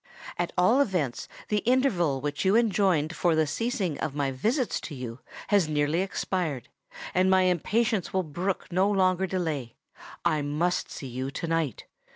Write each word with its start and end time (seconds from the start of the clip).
At 0.35 0.51
all 0.57 0.81
events 0.81 1.27
the 1.49 1.59
interval 1.59 2.21
which 2.21 2.43
you 2.43 2.55
enjoined 2.55 3.15
for 3.15 3.35
the 3.35 3.45
cessation 3.45 3.99
of 3.99 4.15
my 4.15 4.31
visits 4.31 4.81
to 4.81 4.95
you, 4.95 5.19
has 5.49 5.69
nearly 5.69 6.01
expired; 6.01 6.69
and 7.13 7.29
my 7.29 7.43
impatience 7.43 8.11
will 8.11 8.23
brook 8.23 8.71
no 8.71 8.89
longer 8.89 9.27
delay. 9.27 9.75
I 10.25 10.41
must 10.41 10.89
see 10.89 11.05
you 11.05 11.29
to 11.29 11.45
night! 11.45 11.85